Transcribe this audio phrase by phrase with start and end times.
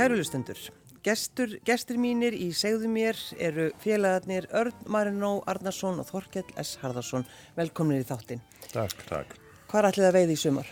[0.00, 0.56] Kæru lustendur,
[1.04, 6.78] gestur, gestur mínir í segðu mér eru félagarnir Örn Marinó Arnarsson og Þorkell S.
[6.80, 7.26] Harðarsson.
[7.52, 8.40] Velkominir í þáttinn.
[8.72, 9.02] Takk.
[9.10, 9.34] Takk.
[9.68, 10.70] Hvað er allir að veið í sumar?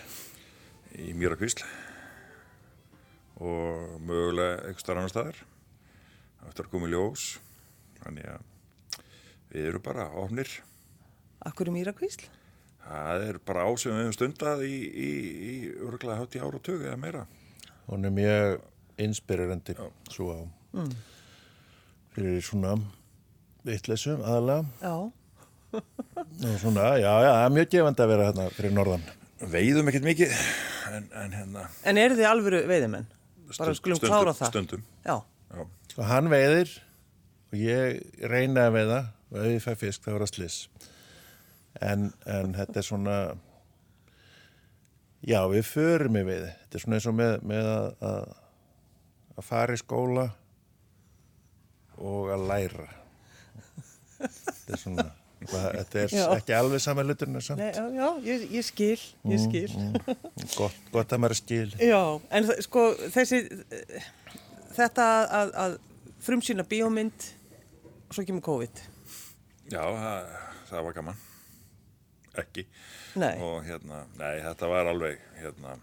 [0.97, 1.67] Í Mýrakvísl
[3.51, 5.43] og mögulega eitthvað starf annar staðar.
[6.47, 7.27] Það er komið ljós,
[7.99, 8.97] þannig að
[9.53, 10.55] við erum bara ofnir.
[11.53, 12.31] Akkur er Mýrakvísl?
[12.87, 15.13] Það er bara ásum við um stundað í, í,
[15.53, 17.29] í öruglega hátt í ára og tög eða meira.
[17.93, 18.59] Hún er mjög
[19.05, 19.77] inspirerandi
[20.11, 20.41] svo á
[20.77, 20.91] mm.
[22.17, 22.77] fyrir svona
[23.67, 24.97] vittlesum aðalega Já.
[26.49, 29.07] og svona, já, já, það er mjög gefandi að vera hérna fyrir norðan.
[29.53, 30.37] Veiðum ekkert mikið,
[30.97, 31.65] en, en hérna...
[31.87, 33.09] En eru þið alvöru veiðimenn?
[33.53, 34.53] Bara skulum stundum, klára það.
[34.53, 35.17] Stundum, Já.
[35.53, 35.67] já.
[35.93, 36.73] Sko hann veiðir
[37.53, 40.59] og ég reyna að veiða og ef ég fæ fisk þá er það sliss.
[41.85, 43.17] En, en þetta er svona,
[45.29, 46.53] já við förum í veiði.
[46.65, 48.37] Þetta er svona eins og með, með að,
[49.39, 50.27] að, fara í skóla
[51.99, 52.89] og að læra.
[54.19, 55.07] Þetta er svona,
[55.47, 56.25] þetta er Já.
[56.35, 57.63] ekki alveg sama hluturinn en samt.
[57.63, 59.01] Nei, já, já ég, ég skil,
[59.31, 59.71] ég skil.
[59.79, 59.99] Mm,
[60.57, 61.69] gott, gott að maður skil.
[61.93, 62.03] Já,
[62.35, 63.45] en sko þessi,
[64.77, 65.09] þetta
[65.41, 65.79] að, að
[66.27, 67.31] frumsýna bíómynd
[68.09, 68.83] og svo kemur COVID.
[69.69, 70.31] Já, það,
[70.71, 71.25] það var gaman.
[72.39, 72.65] Ekki.
[73.19, 73.35] Nei.
[73.43, 75.75] Og hérna, nei, þetta var alveg, hérna,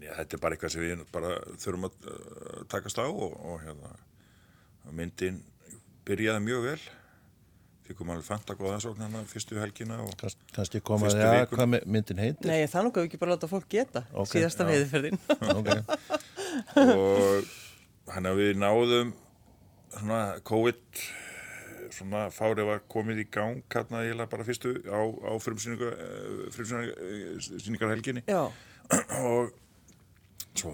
[0.00, 3.36] en ég, þetta er bara eitthvað sem við bara þurfum að uh, takast á og,
[3.36, 3.90] og hérna,
[4.96, 5.42] myndin
[6.08, 6.80] byrjaði mjög vel.
[7.90, 11.50] Fikkum alveg fanta góða sóknarna fyrstu helgina og Kans, kannski koma að vikuna.
[11.58, 12.46] hvað my- myndin heitir.
[12.46, 15.18] Nei, það nú gaf ekki bara láta fólk geta Ok, síðasta veiðferðin.
[15.60, 15.80] Okay.
[16.94, 17.42] og
[18.14, 19.08] hann að við náðum
[19.94, 20.82] svona COVID
[21.94, 28.42] svona fárið var komið í gang hérna eiginlega bara fyrstu á, á frumsýningarhelginni Já,
[29.18, 29.44] og
[30.54, 30.72] svo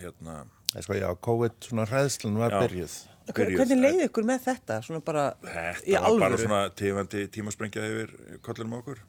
[0.00, 0.44] hérna
[0.78, 2.60] sko, já, COVID, svona hræðslan var Já.
[2.64, 2.96] byrjuð.
[3.34, 3.56] byrjuð.
[3.60, 4.80] hvernig leiði ykkur með þetta?
[4.84, 6.42] Svona bara í Þetta var bara alvöru?
[6.44, 8.12] svona tífandi tímasprengja yfir
[8.44, 9.00] kollunum á okkur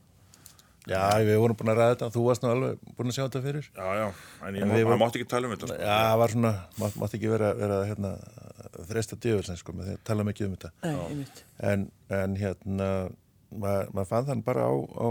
[0.89, 3.41] Já, við vorum búin að ræða þetta, þú varst nú alveg búin að sjá þetta
[3.43, 3.65] fyrir.
[3.75, 4.05] Já, já,
[4.47, 5.75] en ég En má, mátti ekki tala um þetta sko.
[5.83, 8.11] Já, það var svona, mátt, mátt ekki vera, vera hérna,
[8.89, 10.71] þreista djöfelsins, sko, með því að tala mikið um þetta.
[10.81, 11.43] Nei, einmitt.
[11.69, 12.87] En, en hérna,
[13.51, 15.07] maður mað fann þann bara á, á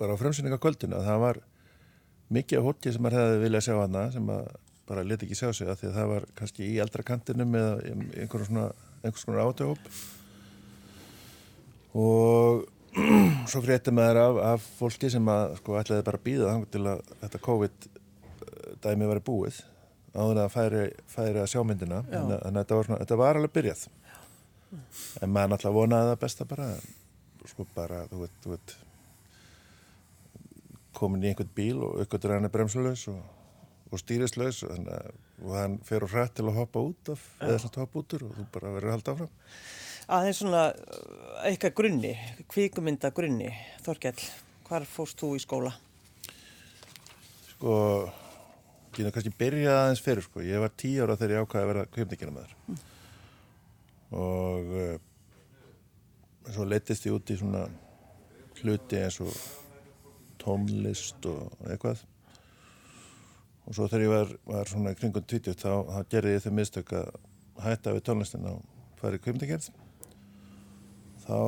[0.00, 1.42] bara á frumsýningakvöldinu að það var
[2.36, 4.44] mikið af hólki sem maður hefði viljað sjá hana sem að
[4.88, 7.74] bara leti ekki sjá sig að því að það var kannski í eldra kantinum eða
[7.86, 7.94] í
[8.24, 8.68] einhverjum svona,
[9.24, 9.82] konar átöhóp
[12.02, 12.64] og
[13.50, 17.04] svo frétti maður af, af fólki sem að sko ætlaði bara að býða til að
[17.22, 19.62] þetta COVID eh, dæmi væri búið
[20.12, 22.02] áður en að færi, færi að sjá myndina.
[22.04, 22.20] Já.
[22.20, 23.84] þannig að þetta var, svona, þetta var alveg byrjað.
[25.22, 26.68] En maður náttúrulega vonaði það besta bara
[27.48, 28.74] sko bara, þú veit, þú veit
[31.02, 33.20] komin í einhvern bíl og uppgötur hann er bremsulegs og,
[33.92, 37.58] og stýrislaus og, að- og hann fer og hrætt til að hoppa út af, eða
[37.62, 39.32] svona hoppa út úr og þú bara verður að halda áfram.
[40.12, 42.12] Aðeins svona uh, eitthvað grunni,
[42.50, 43.50] kvíkumynda grunni,
[43.86, 44.18] Þorkell,
[44.68, 45.72] hvar fórst þú í skóla?
[47.52, 47.74] sko
[48.98, 50.42] ég er kannski byrjað aðeins fyrir sko.
[50.44, 52.88] Ég var tíu ára þegar ég ákvaði að vera kvipnikina með þér
[54.12, 54.96] og uh,
[56.52, 57.62] svo leittist ég út í svona
[58.60, 59.32] hluti eins og
[60.42, 62.02] tónlist og eitthvað.
[63.62, 66.92] Og svo þegar ég var, var svona kringum 20 þá, þá gerði ég þau mistök
[66.98, 67.12] að
[67.62, 68.60] hætta við tónlistin og
[68.98, 69.70] fara í kvipnikerð
[71.22, 71.38] þá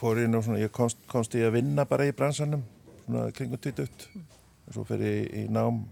[0.00, 2.62] fór ég nú svona, ég komst, komst ég að vinna bara í bransanum
[3.04, 5.82] svona kringum 20 og svo fer ég í nám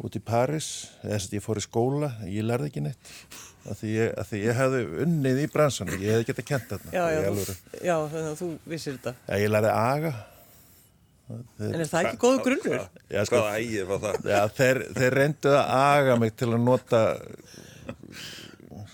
[0.00, 0.68] út í Paris
[1.02, 3.12] eða þess að ég fór í skóla, ég lærði ekki neitt
[3.70, 6.94] af því ég, af því ég hefði unnið í bransanum, ég hefði getað kent þarna
[6.96, 7.56] Já, í já, alvöru.
[7.60, 9.12] þú, já, þannig að þú vissir þetta.
[9.28, 10.12] Já, ég lærði aga
[11.30, 12.80] En er það ekki góðu grunnur?
[13.12, 14.16] Já, sko, Hvaða ægir var það?
[14.32, 17.02] Já, þeir, þeir reyndu að aga mig til að nota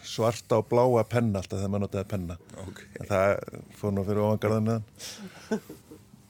[0.06, 2.36] svarta og bláa penna alltaf þegar maður notaði penna.
[2.66, 2.82] Ok.
[3.00, 3.32] En Það
[3.78, 4.76] fór nú fyrir ofangarðinu.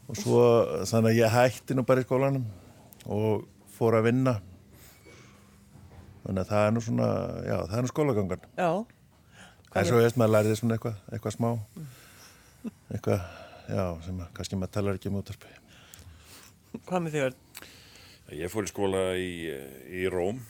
[0.07, 0.41] Og svo,
[0.87, 2.47] þannig að ég hætti nú bara í skólanum
[3.11, 3.47] og
[3.77, 4.37] fór að vinna.
[6.27, 7.09] Þannig að það er nú svona,
[7.47, 8.47] já, það er nú skólagangan.
[8.59, 8.71] Já,
[9.77, 11.49] En svo veist maður lærið svona eitthvað, eitthvað smá,
[12.95, 13.25] eitthvað,
[13.69, 15.51] já, sem að, kannski maður talar ekki um útvarpi.
[16.87, 17.37] hvað með þig Örn?
[18.41, 19.29] Ég fór í skóla í,
[20.01, 20.41] í Róm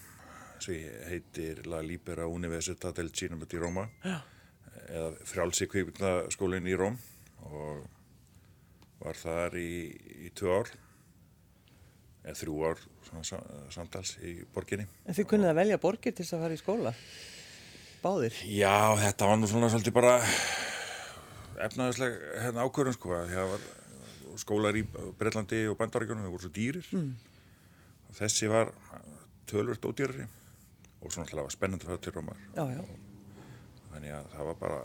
[0.63, 4.17] sem heitir La Libera Università del Cinema di Roma Já.
[4.89, 6.97] eða frjálsi kvikmyndaskólinn í Róm
[7.51, 7.83] og
[9.03, 9.69] var þar í,
[10.25, 10.71] í tvö ár
[12.35, 14.87] þrjú ár svona, sa- samtals í borginni.
[15.07, 16.93] En þið kunnið að velja borgir til þess að fara í skóla?
[18.03, 18.35] Báðir?
[18.51, 20.17] Já, þetta var nú svona svolítið bara
[21.67, 23.63] efnaðisleg hérna ákvörðun sko, því það var
[24.37, 24.83] skólar í
[25.17, 26.91] Breitlandi og Bandaríkjunum, þau voru svo dýrir.
[28.11, 28.73] Og þessi var
[29.49, 30.27] tölvört ódýrari
[31.01, 32.37] og svo náttúrulega var spennandi fyrir til Rómar.
[32.57, 32.83] Já, já.
[33.95, 34.79] Þannig að það var bara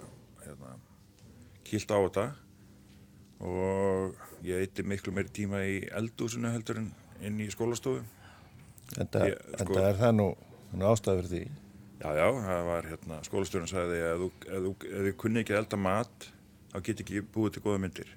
[0.46, 0.72] hérna,
[1.68, 2.26] kýlt á þetta
[3.42, 6.92] og ég eitti miklu meiri tíma í eldúsinu heldur en
[7.28, 8.02] inn í skólastofu.
[8.92, 10.28] Það Ég, sko- er það nú,
[10.76, 11.44] nú ástæður fyrir því.
[12.02, 16.28] Já, já, það var hérna, skólastjórun sagði að ef þú, kunni ekki að elda mat,
[16.74, 18.10] þá get ekki búið til góða myndir.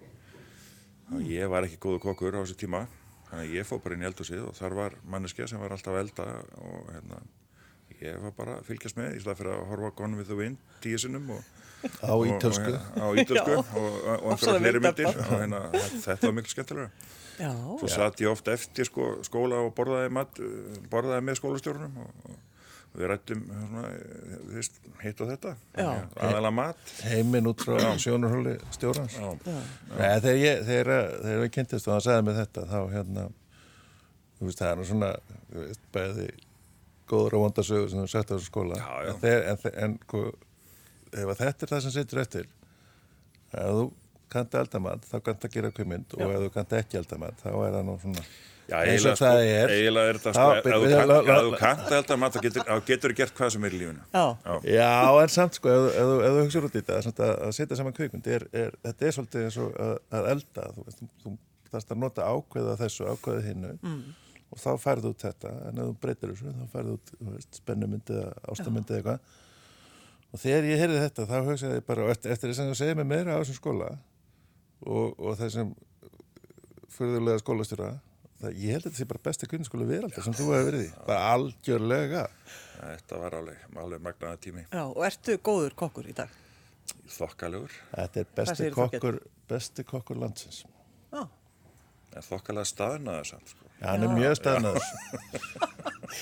[1.12, 2.86] Og ég var ekki góðu kokkur á þessu tíma,
[3.28, 5.92] þannig að ég fór bara inn í eldhúsið og þar var manneskja sem var alltaf
[5.92, 6.26] að elda
[6.64, 7.20] og hérna,
[8.00, 10.56] ég var bara að fylgjast með í stað fyrir að horfa Gone with the Wind
[10.84, 11.44] tíu sinnum og,
[12.04, 12.72] Á ítölsku.
[12.96, 15.60] á ítölsku og, og, og Ofsalega einhverja fleiri myndir og hérna,
[16.06, 16.90] þetta var miklu skemmtilega.
[17.34, 17.50] Já,
[17.81, 20.36] Svo satt ég oft eftir sko, skóla og borðaði, mat,
[20.92, 26.52] borðaði með skólastjórnum og, og við rættum svona, eh, þú veist, hitt og þetta, aðalega
[26.54, 26.92] mat.
[27.10, 29.16] Heiminn út frá sjónarhóli stjórnans.
[29.19, 29.32] Já.
[29.42, 30.92] Nei, þegar, ég, þegar,
[31.25, 33.26] þegar við kynntist og hann sagði mig þetta, þá hérna,
[34.38, 35.10] þú veist, það er nú svona,
[35.50, 36.28] þú veist, bæði
[37.10, 38.78] góður og vondasögur sem þú sett á þessu skóla.
[38.78, 39.10] Já, já.
[39.10, 40.22] En, þeir, en, þe- en sko,
[41.14, 42.49] ef að þetta er það sem situr eftir,
[43.55, 43.84] ef þú
[44.34, 47.76] kannt eldamat, þá kannt að gera kvimmynd og ef þú kannt ekki eldamat, þá er
[47.76, 48.25] það nú svona,
[48.64, 49.72] Já, eins og það er.
[49.75, 52.40] eiginlega er þetta sko, ef þú kannt- að mat, þá
[52.88, 54.05] getur, þú gert hvað sem er í lífinu.
[54.14, 54.25] já,
[54.64, 57.20] Já, en samt sko, ef, þú- ef, þú- ef þú hugsaður út í þetta, samt
[57.20, 60.69] að, að setja saman kvikmynd, er, er, þetta er svolítið eins og að, að elda,
[60.75, 61.37] þú veist, þú, þú
[61.75, 64.02] þarfst að nota ákveða þessu, ákveða hinnu mm.
[64.50, 67.60] og þá færðu út þetta, en ef þú breytir þessu, þá færðu út, þú veist,
[67.60, 69.20] spennumyndi eða ástamyndi eða eitthvað.
[70.34, 72.96] Og þegar ég heyrði þetta, þá hugsaði ég bara, eftir, eftir þess að þú segir
[72.98, 73.90] mig meira á þessum skóla
[74.82, 75.70] og, og þessum
[76.94, 77.90] fyrðulega skólastjóra,
[78.42, 80.90] það, ég held að þetta sé bara besta kunniskóla veraldar sem þú hefur verið í,
[81.06, 82.25] bara algjörlega.
[82.84, 84.64] Þetta var alveg, alveg magnaða tími.
[84.75, 86.34] já, og ertu góður kokkur í dag?
[87.14, 90.64] Þokkalegur, Þetta er besti kokkur, besti kokkur landsins.
[91.14, 91.22] Já,
[92.10, 93.63] en þokkalega staðnaður samt, sko.
[93.84, 94.86] Já, hann er mjög staðnaður.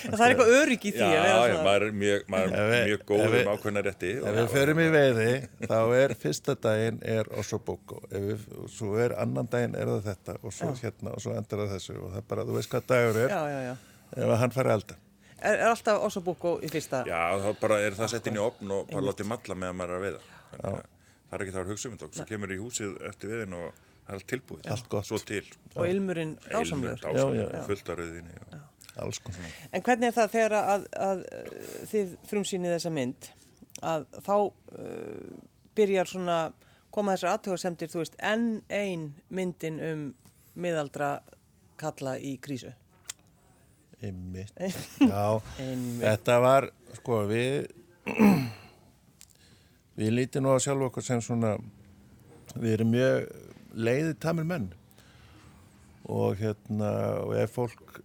[0.02, 1.64] það er eitthvað örygg í því Já, að vera já, svona.
[1.66, 4.10] maður er mjög, maður er mjög við- um ákveðna rétti.
[4.18, 5.28] Ef við förum í veiði,
[5.68, 8.00] þá er fyrsta daginn er Ossoboko.
[8.10, 11.62] Ef við, svo er annan daginn er það þetta og svo hérna og svo endar
[11.64, 13.74] það þessu og það er bara, þú veist hvað dagur er Já, já, já.
[14.26, 14.98] ef hann fari elda.
[15.42, 17.04] Er, er alltaf Osabúko í fyrsta?
[17.08, 19.94] Já, þá bara er það sett inn í opn og bara látið matla meðan maður
[19.94, 20.20] er að veiða.
[21.32, 22.10] Það er ekki það að hugsa um þetta.
[22.20, 23.80] Svo kemur í húsið eftir veiðin og
[24.12, 24.66] það er allt tilbúið.
[24.74, 25.08] Allt gott.
[25.08, 25.44] Svo til.
[25.74, 27.62] Og ilmurinn Ilmur, dásamlegur.
[27.66, 28.60] fullt af rauðinni.
[29.72, 31.22] En hvernig er það þegar að, að, að
[31.88, 33.28] þið frumsýnið þessa mynd
[33.82, 35.30] að þá uh,
[35.78, 36.36] byrjar svona
[36.92, 40.02] koma þessar aðtöðarsemdir, þú veist, enn ein myndin um
[40.60, 41.14] miðaldra
[41.80, 42.74] kalla í krísu.
[44.02, 44.52] Einmitt.
[45.00, 46.02] Já, Einmitt.
[46.04, 46.68] þetta var,
[47.00, 47.70] sko, við
[49.98, 51.56] við lítum nú á sjálf okkur sem svona
[52.52, 53.41] við erum mjög
[53.74, 54.70] leiði tamir menn.
[56.10, 58.02] Og hérna og ef fólk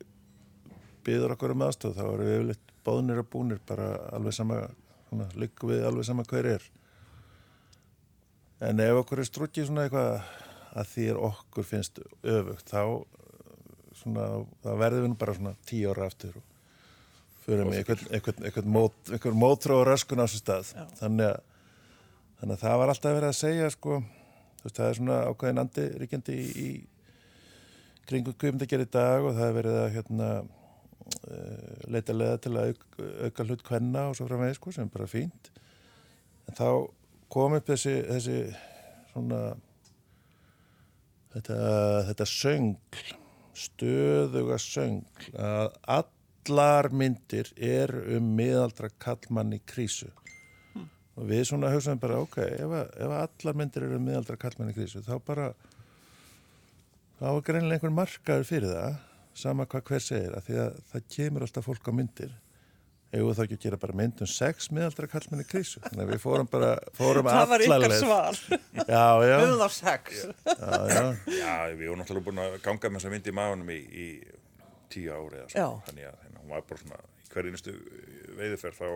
[1.08, 4.62] byður okkur um aðstöð þá erum við yfirleitt báðnir og búnir bara alveg sama
[5.08, 6.68] svona, liggum við alveg sama hver er.
[8.64, 10.12] En ef okkur er strukkið svona eitthvað
[10.78, 12.82] að því er okkur finnst öfugt þá
[13.98, 14.28] svona,
[14.64, 16.46] þá verðum við bara svona tíu ára aftur og
[17.46, 20.72] fyrir mig eitthvað, eitthvað, eitthvað, mót, eitthvað mótrá og röskun á þessu stað.
[21.00, 21.38] Þannig að,
[22.42, 24.00] þannig að það var alltaf verið að segja sko,
[24.64, 26.70] veist, það er svona ákveðin andi ríkjandi í, í
[28.08, 32.72] kringu kvipmyndagerð í dag og það er verið að hérna uh, leita leða til að
[32.72, 32.88] auk,
[33.28, 35.52] auka hlut kvenna og svo frá með sko, sem er bara fínt.
[36.48, 36.68] En þá
[37.34, 38.38] kom upp þessi, þessi
[39.12, 39.42] svona
[41.36, 41.58] þetta,
[42.12, 43.16] þetta söngl
[43.58, 50.12] stöðuga söngl að allar myndir er um miðaldra kallmann í krísu
[51.18, 54.70] og við svona hugsaðum bara ok, ef, að- ef að allar myndir eru miðaldra kallmann
[54.74, 55.48] í krísu þá bara
[57.18, 58.98] þá er greinilega einhver markaður fyrir það
[59.38, 62.36] sama hvað hver segir að því að það kemur alltaf fólk á myndir
[63.08, 66.04] eigum við þá ekki að gera bara mynd um sex miðaldra kallmann í krísu þannig
[66.04, 68.40] að við fórum bara fórum Það var ykkar svar.
[68.94, 70.18] já, já, Höfum þá sex.
[70.44, 71.04] já, já.
[71.38, 74.08] Já, við vorum náttúrulega búin að ganga með þessa mynd í maðunum í, í
[74.92, 75.70] tíu ári eða.
[75.88, 77.78] Þannig að hérna, hún var bara svona, í hverju einustu
[78.42, 78.92] veiðuferð þá,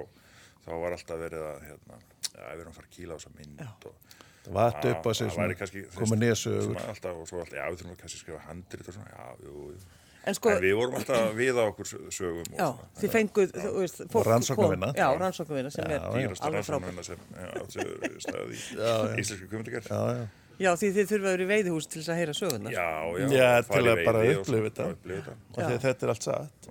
[0.65, 2.01] þá var alltaf verið að, hérna,
[2.31, 5.81] já, við erum að fara að kýla á þessa mynd og vatt upp það kannski,
[5.85, 8.87] svona, koma nýja svona sögur alltaf, og svo alltaf, já, við þurfum að skrifa handrit
[8.87, 9.97] og svona, já, jú, jú.
[10.21, 12.89] En sko, En við vorum alltaf við á okkur sögum og já, svona.
[13.01, 14.89] þið fenguð, þú veist, fólk kom- rannsóknarvinna.
[14.97, 16.91] Já, rannsóknarvinna sem er dýrasta alveg frábært.
[16.91, 18.59] rannsóknarvinna sem já, átt sér stað í
[19.23, 19.89] íslensku kvömyndagerð.
[19.89, 20.27] já, já.
[20.61, 22.71] Já, því þið þurfa að vera í veiðihús til þess að heyra sögurnar.
[22.75, 24.85] Já, já, Já, og til að bara og upplifa þetta.
[25.57, 26.69] og að þetta er allt satt.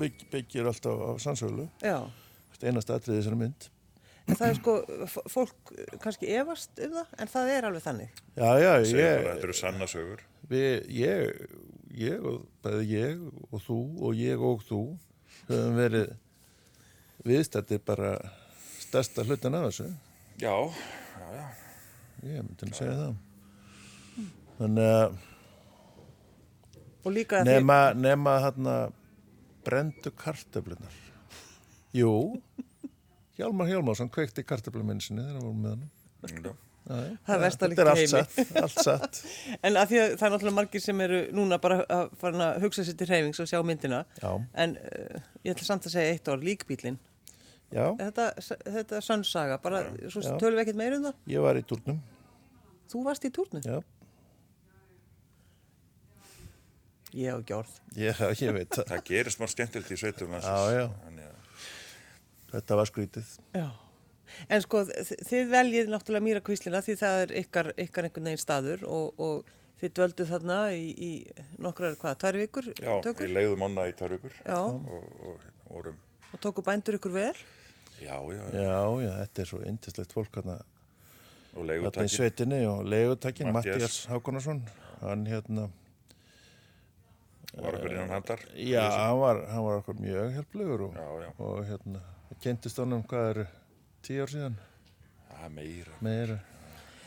[0.00, 1.98] Bygg, byggir alltaf á sannsölu Já.
[2.62, 3.70] Einast atriði þessari mynd
[4.24, 4.74] En það er sko,
[5.28, 5.70] fólk
[6.00, 8.20] kannski efast um það, en það er alveg þannig.
[8.38, 10.22] já, já, ég, Þetta eru sanna sögur.
[10.48, 11.42] við, ég,
[11.92, 13.20] ég og bæði ég
[13.50, 14.80] og þú og ég og þú
[15.50, 16.14] höfum verið
[17.28, 18.14] viðstættir bara
[18.80, 19.90] stærsta hlutin af þessu.
[20.40, 20.56] Já,
[21.20, 21.44] já, já.
[22.24, 23.14] Ég myndi að segja það.
[24.56, 25.22] Þannig að
[27.04, 28.74] Og líka að nema, nema hérna
[29.68, 31.03] brendu kartöflunar.
[31.94, 32.10] Jú,
[33.38, 35.90] Hjálmar Hjálmarsson kveikti kartöfluminsinni þegar hann var með hann.
[36.44, 36.54] Já.
[36.84, 38.44] Það er versta líkt Þetta er í allt heimi.
[38.44, 39.18] satt, allt satt.
[39.64, 42.58] En að því að það er náttúrulega margir sem eru núna bara að fara að
[42.66, 44.02] hugsa sér til hreyfings og sjá myndina.
[44.20, 44.32] Já,
[44.64, 46.98] En uh, ég ætla samt að segja eitt orð, líkbílinn.
[47.72, 48.26] já, Þetta,
[48.76, 51.16] þetta er sönn saga, bara tölum við ekkert meira um það.
[51.32, 52.02] ég var í turnum,
[52.92, 53.64] Þú varst í túrnu.
[53.64, 53.80] já,
[57.14, 57.74] Ég hef ekki orð.
[57.96, 58.88] ég, ég veit það.
[58.90, 60.84] Það gerist maður skemmtilegt í sveitum Já, já.
[62.54, 63.32] Þetta var skrítið.
[63.58, 63.66] Já.
[64.50, 68.84] En sko, þi- þið veljið náttúrulega mýrakvíslina því það er ykkar, ykkar einhvern veginn staður
[68.88, 69.50] og, og
[69.82, 71.10] þið dvölduð þarna í, í
[71.62, 72.68] nokkrar, hvað, tvær vikur?
[72.78, 73.26] Já, tökur?
[73.26, 75.44] við leiðum onna í törrugur Já, og, og, og
[75.74, 75.98] vorum,
[76.32, 77.34] og tóku bændur ykkur vel?
[78.00, 80.56] já, já, já, Já, já, þetta er svo yndislegt fólk hérna,
[81.54, 81.68] og
[82.02, 83.52] í sveitinni og leigutakinn.
[83.54, 84.64] Mattias Hákonarsson,
[85.04, 85.68] hann hérna,
[87.54, 88.40] Var okkur innan handar.
[88.58, 90.96] já, hann var, hann var okkur mjög hjálplegur og,
[91.38, 92.00] og hérna,
[92.42, 93.44] kynntist honum hvað er
[94.04, 94.58] tíu ár síðan,
[95.28, 96.00] það er meira.
[96.04, 96.40] meira.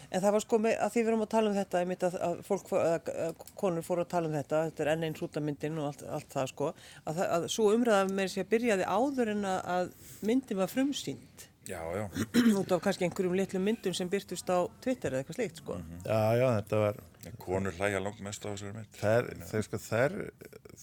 [0.08, 2.14] En það var sko með, að því við erum að tala um þetta, ég að,
[2.28, 5.82] að fólk, að, að konur fóru að tala um þetta, þetta er enn einn hrútamyndin
[5.82, 6.70] og allt, allt það sko,
[7.04, 11.48] að, það, að svo umræða með sér byrjaði áður en að, að myndin var frumsýnd,
[11.68, 12.10] Já, já,
[12.60, 15.76] út af kannski einhverjum litlum myndum sem byrtust á Twitter eða eitthvað slíkt sko.
[16.06, 17.00] Já, já, þetta var,
[17.44, 18.94] konur hlæja langt mest á þessari mynd.
[18.96, 20.16] þær, þeir sko, þær,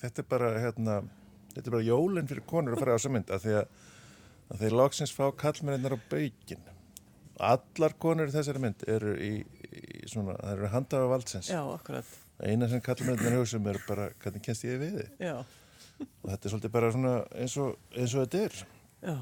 [0.03, 0.99] þetta er bara, hérna,
[1.55, 3.81] þetta er bara jólinn fyrir konur að fara á þessa mynd, að því að,
[4.53, 6.65] að þeir loksins fá kallmenninnar á baukinn.
[7.45, 9.31] Allar konur í þessari mynd eru í,
[9.75, 11.49] í svona, það eru handafa valdsins.
[11.51, 12.13] Já, akkurat,
[12.45, 15.11] Eina sem kallmenninnar hugsa um er bara, hvernig kennst ég við þið?
[15.23, 15.35] já,
[16.05, 18.57] Og þetta er svolítið bara svona eins og, eins og þetta er.
[19.07, 19.17] já,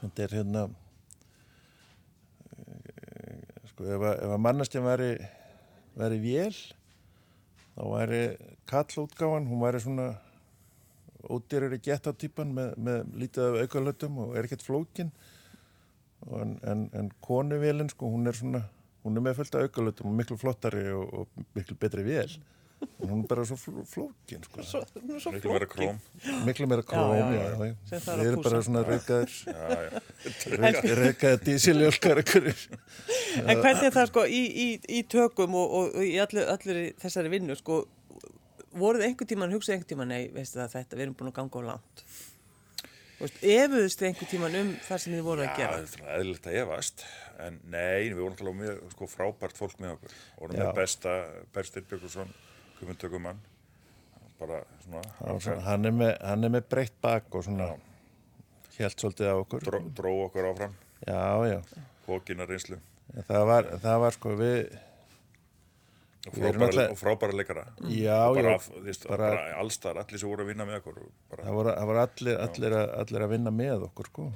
[0.00, 0.62] Þetta er hérna,
[2.58, 5.10] eh, sko, ef að, að mannastján væri,
[5.98, 6.56] væri vél,
[7.74, 8.22] þá væri
[8.70, 10.08] kallútgáfan, hún væri svona
[11.30, 15.10] ódýrari getatýpan með, með lítið af aukalötum og er ekkert flókin.
[16.40, 18.62] En, en, en konuvélinn, sko, hún er svona,
[19.04, 22.32] hún er með fullt af aukalötum og miklu flottari og, og miklu betri vél.
[23.00, 24.60] En hún er bara svo fló- flókin, sko.
[24.66, 24.80] svo,
[25.22, 25.96] svo Miklu meira flókin.
[26.02, 26.44] króm.
[26.44, 27.64] Miklu meira króm, já, já, já.
[27.64, 28.00] já.
[28.18, 29.30] Við erum bara svona reykaðir
[31.46, 32.58] dísiljólkar ykkurir.
[33.44, 34.66] En hvernig er það sko í, í,
[34.98, 37.82] í tökum og, og, og í allir, allir þessari vinnu sko,
[38.78, 41.60] voruð einhvern tíman, hugsaðu einhvern tíman, nei, veistu það, þetta, við erum búin að ganga
[41.60, 42.04] á langt.
[43.14, 45.76] Þú veist, efuðust þið einhvern tíman um það sem þið voruð að Já, gera?
[45.84, 47.04] þetta er eðlilegt að efast,
[47.46, 50.16] en nei, við vorum alltaf mjög sko, frábært fólk með okkur.
[50.40, 50.64] Vorum Já.
[50.64, 51.14] með besta,
[51.54, 52.32] Berstir Björgursson,
[52.80, 53.38] kumuntökumann,
[54.40, 57.70] bara svona, Já, svona, hann, er með, hann er með breytt bak og svona
[58.80, 59.62] helt svolítið á okkur.
[59.70, 60.74] dró, dró okkur áfram,
[61.06, 61.22] Já,
[61.54, 61.60] já.
[62.08, 62.80] hókina reynslu
[63.14, 64.60] En Það var, það var sko við,
[66.32, 67.64] frábæra, og frábæra leikara.
[67.92, 71.00] já, og bara, já, þvist, bara- bara, allstar, allir sem voru að vinna með okkur.
[71.30, 74.26] Bara, það voru, það voru allir, allir, að, allir að vinna með okkur sko.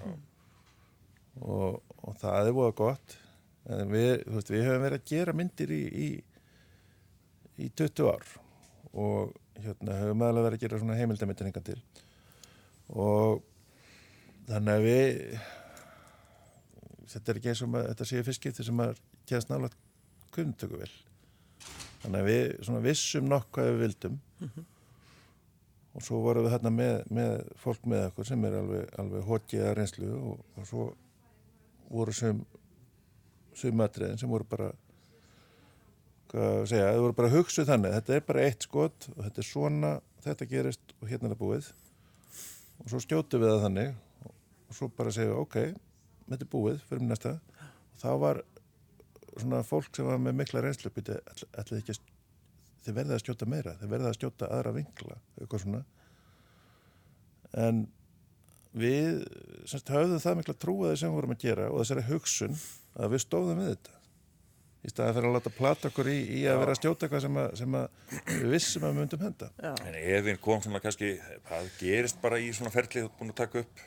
[1.40, 3.16] Og, og það er búið gott.
[3.68, 6.08] En við, veist, við höfum verið að gera myndir í, í,
[7.64, 8.24] í 20 ár
[8.98, 11.78] og hérna höfum aðalega verið að gera svona heimildamyndir hinga til.
[12.88, 13.42] Og
[14.48, 15.40] þannig að við,
[17.12, 19.76] þetta er ekki eins og þetta séu fyrst skipti sem maður kemst nálega
[20.32, 20.90] kunntöku vel.
[22.02, 24.18] Þannig að við svona vissum nokkuð hvað við vildum.
[25.98, 29.72] Og svo vorum við hérna með, með fólk með okkur sem er alveg, alveg hótgiða
[29.74, 30.84] reynslu og, og svo
[31.88, 32.44] voru sum
[33.58, 34.68] sumatriðin sem voru bara
[36.28, 39.42] hvað að segja, það voru bara hugsuð þannig þetta er bara eitt skot og þetta
[39.42, 41.70] er svona þetta gerist og hérna er það búið.
[42.78, 43.94] Og svo skjótu við það þannig
[44.28, 45.56] og svo bara við ok
[46.28, 47.34] þetta er búið, fyrir næsta.
[47.94, 48.42] Og þá var
[49.42, 51.74] svona fólk sem var með mikla reynslu að
[52.88, 55.82] þið verða að skjóta meira, þið verða að skjóta aðra vinkla, eitthvað svona.
[57.58, 57.84] En
[58.78, 59.22] við
[59.68, 62.58] semst, höfðum það mikla trúaði sem við vorum að gera og þessari hugsun
[62.98, 63.94] að við stóðum við þetta.
[64.78, 67.38] Í staði fyrir að láta plata okkur í, í að vera að skjóta eitthvað sem,
[67.42, 67.86] að, sem að
[68.28, 69.48] við vissum að við myndum henda.
[69.58, 71.14] Já, En efinn kom svona kannski,
[71.48, 73.82] það gerist bara í svona ferli þú ert búin að taka upp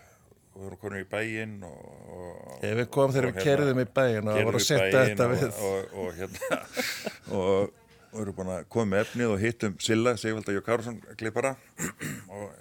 [0.55, 1.83] við erum konur í bæinn og,
[2.15, 5.11] og, ef við komum þegar við kerðum í bæin og það voru að setja bæinn
[5.11, 5.45] þetta við.
[5.67, 6.59] og, og, hérna
[7.37, 7.79] og,
[8.11, 11.55] og erum búin að koma með efnið og hittum Silla, Sigvalda Jók Kárusson klippara
[12.35, 12.51] og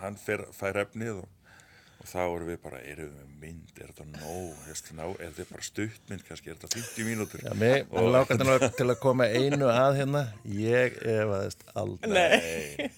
[0.00, 1.28] hann fer, fær efnið og,
[2.00, 5.32] og þá erum við bara, erum við mynd, er þetta nóg, er þetta, ná, er
[5.36, 7.42] þetta bara stuttmynd kannski, er þetta 50 mínútur?
[7.44, 10.22] Já, mig, mig lákar til, að- til að koma einu að hérna,
[10.56, 12.12] ég efaðist aldrei.
[12.16, 12.90] Nei.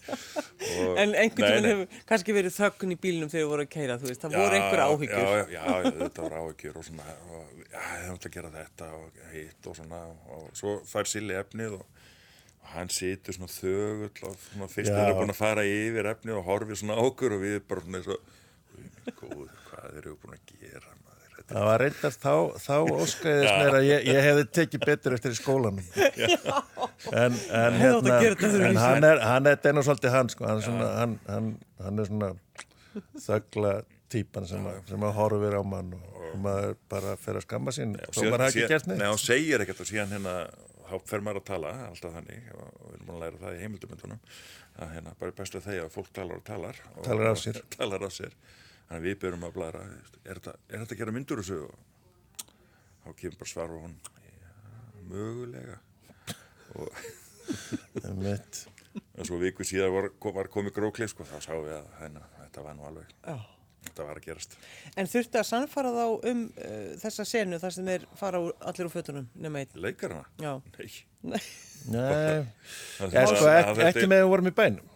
[0.62, 1.70] Og- En einhvern nei.
[1.72, 4.38] hefur kannski verið þöggun í bílnum þegar við vorum að keira, þú veist, það Já,
[4.42, 5.22] voru einhver áhyggjur.
[5.22, 8.90] Já, já, já, þetta var áhyggjur og svona, og, já, ég hefði að gera þetta
[8.98, 10.02] og hitt og svona,
[10.36, 11.86] og svo fær Silli efnið og,
[12.62, 14.94] og hann situr svona þögull og svona fyrst Já.
[14.94, 17.82] þeir eru búin að fara yfir efnið og horfið svona á okkur og við bara
[17.82, 18.16] svona
[18.82, 22.14] eins og, "Guð minn góður, hvað eru búin að gera maður, þetta Það var reyndar
[22.22, 22.34] þá,
[22.66, 25.80] þá óskæðist mér að ég, ég hefði tekið betur eftir í skólanum.
[27.12, 28.18] En, en, hérna,
[28.68, 31.48] en hann er, hann er den og svolítið hann, sko, hann, er svona, hann, hann,
[31.82, 32.30] hann er svona
[33.26, 33.72] þögla
[34.12, 37.72] típan sem, að- sem að horfir á mann og, og maður bara fer að skamma
[37.74, 39.08] sín, Og þó maður hafi ekki gert Nei, neitt.
[39.08, 40.34] hann segir ekkert og síðan hérna
[40.92, 43.62] þá fer maður að tala, alltaf þannig og við erum búin að læra það í
[43.64, 44.20] heimildumöndunum
[44.82, 47.56] að hérna bara bestu þegar fólk talar og talar og, Talar af sér.
[47.62, 48.36] og, talar af sér
[48.92, 52.52] þannig að við byrjum að blæra er þetta, er þetta að gera myndur þessu og
[53.02, 53.94] þá kemur bara svar og hún
[54.28, 54.52] ja,
[55.08, 55.78] mögulega
[56.76, 57.00] og
[58.04, 58.60] Einmitt.
[59.16, 62.22] en svo viku síðan var, kom- var komið gróklið sko, þá sáum við að hérna,
[62.44, 63.34] þetta var nú alveg Já.
[63.88, 64.56] þetta var að gerast
[64.96, 68.88] En þurfti að sannfara þá um uh, þessa senu þar sem þeir fara úr, allir
[68.88, 69.74] úr fötunum, nema einn.
[69.88, 70.24] leikarana?
[70.42, 70.54] Já.
[71.22, 71.42] Nei,
[71.92, 72.46] Nei,
[73.02, 74.88] ég, sko, þetta- ekki með að við vorum í bænum.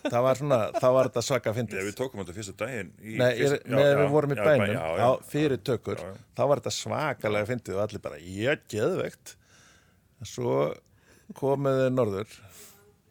[0.00, 1.80] Það var svona, þá var þetta svaka Já, fyndið.
[1.90, 4.30] við tókum þetta fyrsta daginn í Nei, ég, fyrsta- já, með að já, við vorum
[4.32, 6.00] í já, bænum á fyrir tökur,
[6.36, 8.20] þá var þetta svakalega fyndið og allir bara,
[8.72, 9.34] geðvegt
[10.20, 10.54] En svo
[11.36, 12.32] komið þið norður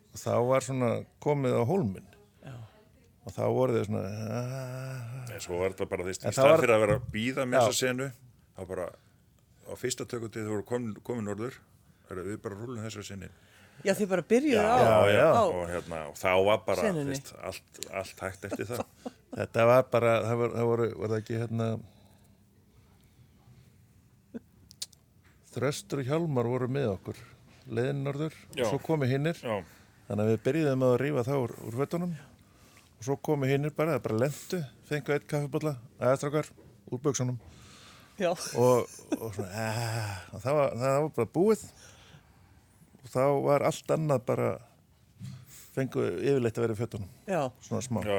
[0.10, 0.90] og þá var svona
[1.22, 2.10] komið á hólminn
[2.46, 2.56] Já.
[3.26, 4.02] og þá voru þið svona.
[5.30, 7.08] Nei, svo var þetta bara því En í það stað var- fyrir að vera að
[7.13, 8.10] býða með þessa senu
[8.58, 8.88] þá bara
[9.70, 11.54] á fyrsta tökutið þú voru komin, komin norður
[12.10, 13.30] er við bara rúlum þessari sinni
[13.86, 15.28] Já, þið bara byrjuðu á, já, já.
[15.32, 18.82] á og, hérna, og þá var bara fyrst, allt, allt hægt eftir það
[19.39, 21.68] þetta var bara, það voru, það voru var það ekki hérna
[25.50, 27.22] Þröstur og Hjálmar voru með okkur
[27.70, 28.65] leiðin norður Já.
[28.65, 29.62] og svo komu hinnir já,
[30.10, 32.18] Þannig að við byrjuðum að rífa þá úr, úr fötunum
[33.00, 36.50] og svo komu hinnir bara, það bara lendu, fengu eitt kaffibólla, aðastrákar,
[36.92, 37.39] úr buksunum
[38.20, 38.34] Já.
[38.60, 41.63] og, og svona, aah, og það var, það var bara búið
[43.04, 44.50] og þá var allt annað bara,
[45.76, 47.40] fengu yfirleitt að vera í fötunum, Já.
[47.64, 48.00] svona smá.
[48.04, 48.18] já,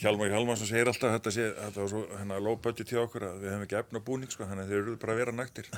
[0.00, 3.42] Hjalmar Hjalmarsson segir alltaf þetta, sé, þetta var svo hérna, low budget hjá okkur að
[3.42, 5.70] við hefum ekki efna búning sko, þannig að þeir eru bara að vera naktir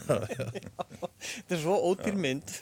[1.18, 2.54] Þetta er svo ódýr mynd.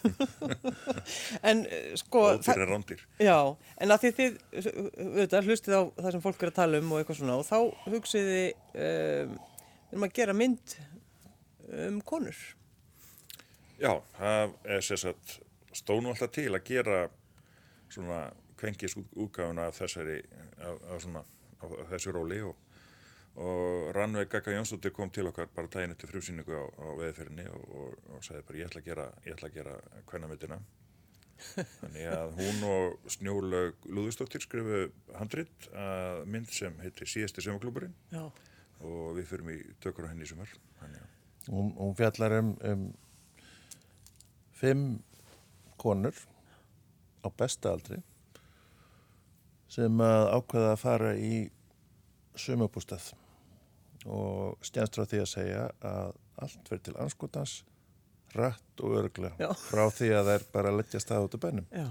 [1.53, 2.25] en uh, sko...
[2.33, 3.39] ódýr en rándir Já,
[3.77, 7.03] en að því þið, auðvitað, hlustið á það sem fólk er að tala um og
[7.03, 8.45] eitthvað svona og þá hugsiði
[8.75, 9.41] um,
[9.93, 10.79] um að gera mynd
[11.87, 12.39] um konur.
[13.77, 15.41] Já, það er sér satt
[15.77, 17.01] stónu alltaf til að gera
[17.93, 18.21] svona
[18.57, 20.21] kvengis útgáfuna af þessari
[20.65, 21.23] af, af svona,
[21.61, 22.57] af, þessu róli og,
[23.37, 27.69] og Rannveig Gagga Jónsdóttir kom til okkar bara daginn eftir frumsýningu á, á veðferðinni og,
[27.69, 29.77] og, og sagði bara ég ætla að gera, ég ætla að gera
[30.09, 30.61] kvennamyndina.
[31.83, 34.87] Þannig að hún og Snjólaug Lúðustóttir skrifu
[35.19, 38.23] handrit að mynd sem heitir síðasti sömaklúburinn Já.
[38.81, 40.55] og við fyrum í tökur á henni í sumar.
[41.47, 42.87] Hún, hún fjallar um, um
[44.57, 44.87] fimm
[45.87, 46.19] konur
[47.23, 48.03] á besta aldri
[49.71, 51.47] sem að ákveða að fara í
[52.39, 53.13] sumabústað
[54.07, 57.55] og stjænst frá því að segja að allt verður til anskotans
[58.37, 61.69] rætt og örglega frá því að það er bara að leggja stað út af bænum
[61.73, 61.87] Já.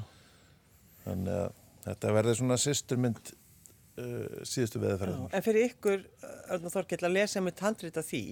[1.03, 6.05] þannig að þetta verður svona sýsturmynd uh, síðustu veðferðar En fyrir ykkur,
[6.53, 8.23] Örn og Þorkell, að lesa með handrit af því,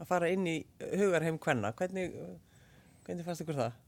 [0.00, 0.56] að fara inn í
[1.00, 2.14] hugarheim kvenna, hvernig,
[3.06, 3.82] hvernig fannst ykkur það?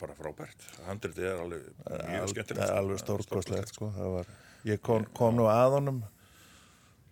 [0.00, 0.66] Bara frábært.
[0.88, 2.60] Handritið er alveg mjög skemmtilegt.
[2.60, 3.90] Það er alveg stórkostlegt sko.
[4.16, 4.30] Var,
[4.68, 6.04] ég kom, kom nú að honum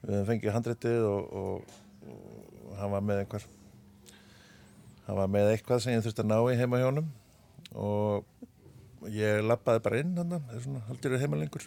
[0.04, 1.76] við fengið handritið og, og,
[2.12, 3.46] og hann var með einhver
[5.06, 7.08] hann var með eitthvað sem ég þurfti að ná í heima hjá honum
[7.74, 11.66] og ég lappaði bara inn hann, það er svona haldir heimalengur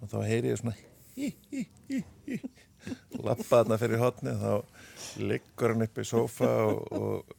[0.00, 0.76] og þá heyri ég svona
[1.16, 2.40] hí, hí, hí, hí.
[3.16, 4.52] lappaði hann fyrir hotni þá
[5.22, 7.36] liggur hann upp í sófa og, og,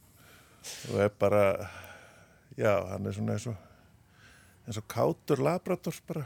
[0.90, 1.44] og er bara
[2.58, 3.56] já, hann er svona eins og
[4.68, 6.24] eins og kátur labrador bara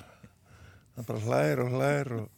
[0.97, 2.29] hann bara hlær og hlær og,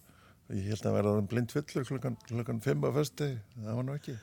[0.45, 3.79] og ég held að hann verða orðinn blind fullur klukkan, klukkan fimm á föstu það
[3.79, 4.15] var nú ekki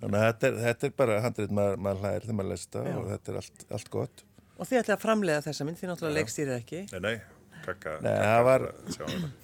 [0.00, 2.94] þannig að þetta er, þetta er bara handrið maður, maður hlær þegar maður lesta Já.
[3.00, 4.24] og þetta er allt, allt gott
[4.56, 6.78] Og þið ætlaði að framlega þessa mynd, þið náttúrulega leikstýrið ekki.
[6.94, 7.90] Nei, nei, kakka.
[8.00, 8.62] Nei, kakka það var-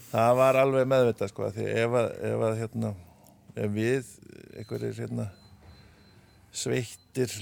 [0.08, 2.92] það var alveg meðvitað sko því ef að, ef að hérna
[3.64, 4.08] ef við
[4.62, 5.26] einhverjir hérna
[6.52, 7.32] sveittir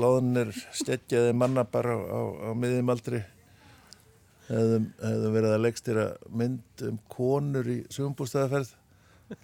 [0.00, 3.20] loðnir skeggjaði manna bara á, á, á miðjumaldri
[4.48, 8.72] hefðum, hefðum verið að leikstýra mynd um konur í sumbústæðaferð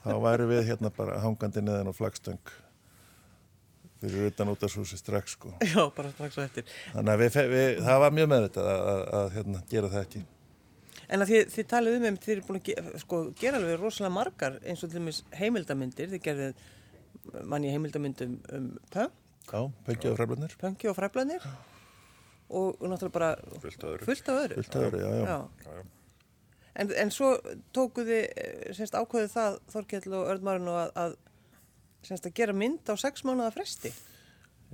[0.01, 2.53] þá væri við hérna bara hangandi neðan á flagstöng
[4.01, 5.53] fyrir utan út af súsi strax sko.
[5.73, 6.69] Já, bara strax á eftir.
[6.95, 10.23] Þannig að við, við, það var mjög meðvitað að, að, að hérna, gera það ekki.
[11.11, 13.81] En að þið, þið talið um þeim, þið eru búin að ge, sko, gera alveg
[13.81, 16.65] rosalega margar eins og til dæmis heimildamindir, þið gerðið
[17.45, 19.13] manni heimildamyndum um punk,
[19.51, 20.53] Já, pöngið og fræflunir.
[20.61, 21.47] punki og fræflanir
[22.51, 23.31] og, og náttúrulega bara
[23.63, 24.05] Fullt af öðru.
[24.05, 24.55] fullt af öðru.
[24.61, 25.25] Fullt öðru, já, já.
[25.27, 25.83] Já, já.
[26.81, 27.33] En, en svo
[27.75, 31.17] tókuð þið, eh, semst ákveðið það, Þorkell og Örnmarinn að, að
[32.07, 33.91] semst að gera mynd á sex mánuða fresti.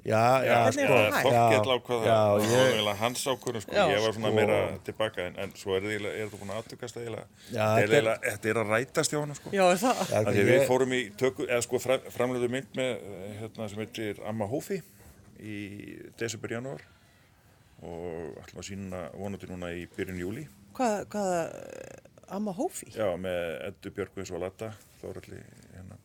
[0.04, 0.86] Já, já, er sko.
[0.86, 4.12] Þorkell Já, ákvað já, það, það var ég- eiginlega hans ákvörðun sko, Já, ég var
[4.12, 4.36] svona sko.
[4.36, 7.88] meira tilbaka en, en svo er er það búin að aðtökast eiginlega, Já, þetta er
[7.88, 9.50] þetta er- þetta er að rætast hjá hana sko.
[9.56, 10.02] Já, er það?
[10.10, 13.32] Já, Af því ég- við fórum í tökku, eða sko fram, framleiðu mynd með eh,
[13.40, 14.82] hérna sem heitir Amma Hófi
[15.40, 15.56] í
[16.18, 16.84] desember, janúar
[17.82, 22.88] og ætlum að sína vonandi núna í byrjun júli Hvað, hvaða eh, Amma Hófi?
[22.92, 25.40] já, með Eddu Björgvins og Latta Þóralli
[25.74, 25.96] hérna,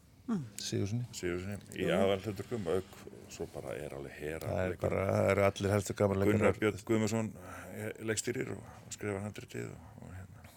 [0.61, 1.05] Sigurssoni.
[1.11, 2.91] Sigurðssoni í aðalhaldurkum auk
[3.31, 6.37] svo bara er alveg hera Það er bara, það eru allir helstu gamanleikar.
[6.37, 7.31] Gunnar Björn Guðmundsson
[8.09, 9.69] leikstýrir og, og skrifar handritið
[10.17, 10.47] hérna.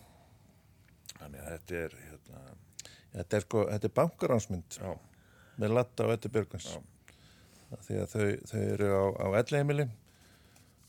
[1.14, 2.44] Þannig að þetta er hérna,
[3.14, 4.78] Þetta er sko, þetta er bankaránsmynd
[5.62, 6.72] með Latta og Eddi Björgans.
[7.84, 9.86] Því að þau, þau eru á, á elleheimili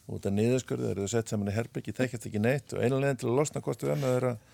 [0.10, 3.30] út af niðurskurðu, þeir eru sett saman í herbyggi, þekkjast ekki neitt og einlega til
[3.32, 4.52] að losna kostu enn er að,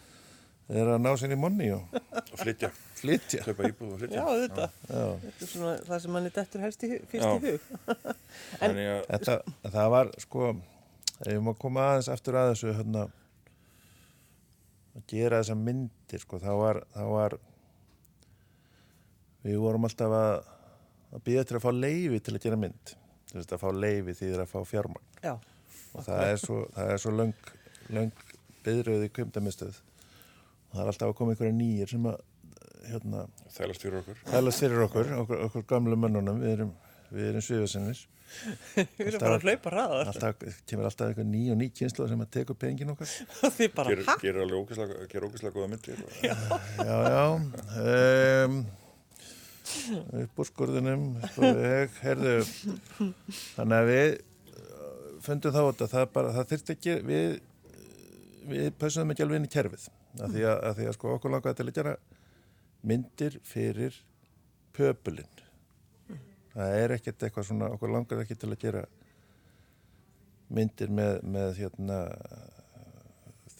[0.79, 1.99] er að ná sér í monni og
[2.39, 2.69] flytja
[3.01, 3.43] flytja.
[3.47, 4.75] kaupa íbúð og Já, flytja auðvitað.
[4.87, 5.05] Já.
[5.23, 7.31] Þetta er svona það sem manni dettur helst í, fyrst Já.
[7.33, 7.61] í hug.
[8.61, 9.37] þannig að Þetta,
[9.75, 10.51] það var sko,
[11.17, 13.05] ef við má koma aðeins aftur að þessu hérna,
[14.95, 17.37] að gera þessa myndir sko, þá var, þá var
[19.45, 20.49] við vorum alltaf að,
[21.15, 22.95] að býða til að fá leifi til að gera mynd
[23.31, 25.33] þú veist að fá leifi því að fá fjármagn Já,
[25.95, 27.33] og það er svo, það er svo löng,
[27.95, 28.11] löng
[28.65, 29.90] byðröð í kvimdamistöð og
[30.71, 32.21] það er alltaf að koma einhverja nýjir sem að
[32.91, 34.23] hérna, þælast fyrir okkur.
[34.31, 36.41] hælast fyrir okkur, okkur, okkur gamlu mönnunum.
[36.41, 36.73] Við erum,
[37.11, 38.01] við erum sviðasinnir
[38.97, 40.11] við erum bara að hlaupa hraðar.
[40.11, 43.11] alltaf, kemur alltaf einhver ný og ný kynslu sem að tekur pengin okkar.
[43.57, 44.13] Þið bara, gerir hæ?
[44.23, 46.03] ger alveg ógeðslega góða myndir.
[46.05, 46.11] Og,
[46.87, 47.25] já, já.
[47.83, 48.61] Um,
[50.23, 51.05] upp úr skurðunum
[52.01, 52.33] herðu
[53.53, 54.89] þannig að við uh,
[55.23, 57.39] fundum þá þetta, það það þyrfti ekki við
[58.51, 59.87] við pössum ekki alveg inn í kerfið
[60.19, 61.95] af því að, að því að sko okkur langaði til að gera
[62.91, 63.99] myndir fyrir
[64.75, 65.43] pöpulinn
[66.51, 68.81] það er ekkert eitthvað svona, okkur langar ekki til að gera
[70.51, 71.99] myndir með, með hérna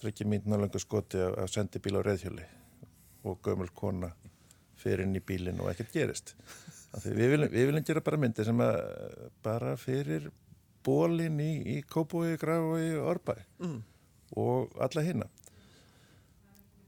[0.01, 2.47] þryggja myndina langar skoti af, af sendibíl á reyðhjóli
[3.29, 4.09] og gömul kona
[4.81, 6.33] fyrir inn í bílinn og ekkert gerist.
[7.05, 8.79] Við viljum, við viljum gera bara myndir sem að
[9.45, 10.25] bara fyrir
[10.83, 13.83] bólinn í, í Kópói, Grafói og Orbæ Mm.
[14.41, 15.27] og alla hinna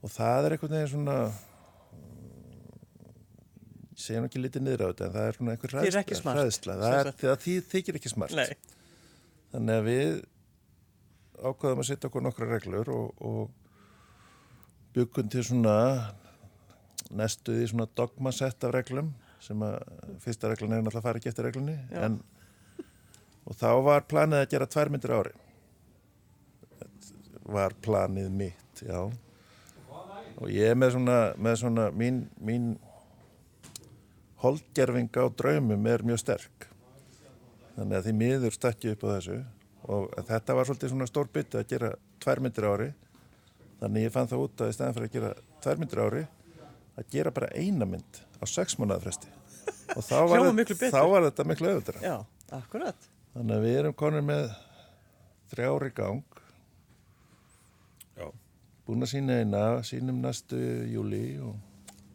[0.04, 1.18] og það er einhvern veginn svona
[3.94, 6.40] ég segja nú ekki litið niður á þetta en það er svona einhver er smart,
[6.40, 6.76] hræðsla.
[6.82, 8.34] það er, það því þykir ekki smart.
[8.36, 8.80] Nei,
[9.54, 10.12] þannig að við
[11.44, 15.76] ákvaðum að setja okkur nokkra reglur og, og byggum til svona
[17.14, 19.12] næstu því svona dogmasett af reglum
[19.44, 19.80] sem að
[20.24, 22.20] fyrsta reglun er náttúrulega að fara ekki eftir reglunni en,
[23.44, 25.34] og þá var planið að gera tvær myndir á ári.
[27.44, 29.10] Var planið mitt, já
[30.40, 32.72] og ég er með svona, með svona mín, mín
[34.42, 36.66] holdgerfing á draumum er mjög sterk.
[37.74, 39.38] Þannig að því miður stakki upp á þessu.
[39.84, 41.90] Og þetta var svolítið svona stór bytti að gera
[42.22, 42.90] tvær myndir á ári.
[43.80, 45.32] Þannig ég fann það út að í staðan fyrir að gera
[45.64, 46.22] tvær myndir á ári
[46.94, 49.32] að gera bara eina mynd á sex mánuða fresti.
[49.96, 52.14] Og þá var, þetta- þá var þetta miklu auðvitað já,
[52.54, 53.08] akkurat.
[53.34, 54.44] þannig að við erum konur með
[55.54, 56.33] þrjári gang
[58.86, 60.58] búin að sína eina, sínum næstu
[60.92, 61.56] júli og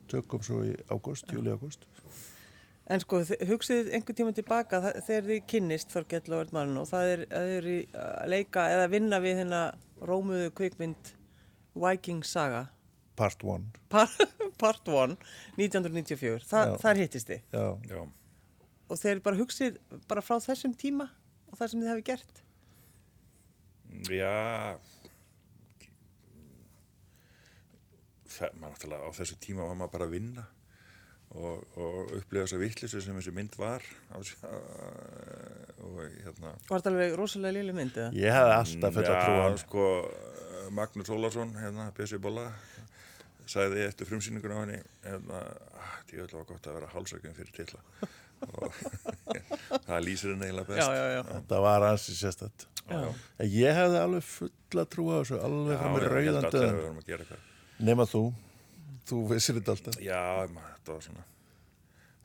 [0.10, 1.86] tökum svo í ágúst, júli-ágúst
[2.90, 7.68] En sko, hugsið einhvern tíma tilbaka þegar þið kynnist Þorkell og Örnmarinn og það er
[7.70, 9.60] í að leika eða vinna við hérna
[10.02, 11.12] rómuðu kvikmynd
[11.78, 12.64] Viking Saga.
[13.20, 13.70] Part one.
[13.94, 14.10] Par-
[14.64, 15.14] Part 1
[15.60, 17.44] 1994, Þa, þar hittist þið?
[17.54, 18.02] Já, já,
[18.90, 19.78] og þeir bara hugsið
[20.10, 21.12] bara frá þessum tíma
[21.52, 22.42] og það sem þið hafi gert?
[24.10, 24.34] Já
[28.26, 30.46] það, maður náttúrulega á þessu tíma var maður bara að vinna
[31.30, 37.16] og, og upplifa þessa vittlisu sem þessi mynd var á, og hérna Var þetta alveg
[37.20, 38.14] rosalega lili mynd eða?
[38.18, 39.86] ég hefði alltaf fulla trú á hann sko,
[40.80, 42.48] Magnús Ólarsson, hérna, Bjössi Bolla
[43.50, 45.44] sagði eftir frumsýningur á henni hérna,
[45.78, 47.82] ah, ég ætla að gott að vera hálsökjum fyrir tilla
[48.50, 48.76] og
[49.88, 51.22] það lýsir henni eiginlega best Já, já, já.
[51.34, 53.10] þetta var ansi sérstætt já, já.
[53.42, 57.48] En ég hefði alveg fulla trú á þessu, alveg ég held rauðan döðan.
[57.80, 58.24] Við verðum að þú,
[59.10, 60.00] þú vissir þetta alltaf.
[60.04, 60.22] Já,
[60.54, 61.24] ma- þetta var svona,